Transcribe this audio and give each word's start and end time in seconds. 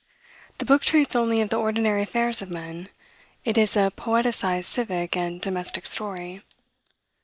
The 0.57 0.65
book 0.65 0.81
treats 0.81 1.15
only 1.15 1.41
of 1.41 1.49
the 1.49 1.59
ordinary 1.59 2.01
affairs 2.01 2.41
of 2.41 2.49
men: 2.49 2.89
it 3.45 3.55
is 3.55 3.75
a 3.77 3.91
poeticized 3.95 4.65
civic 4.65 5.15
and 5.15 5.39
domestic 5.39 5.85
story. 5.85 6.41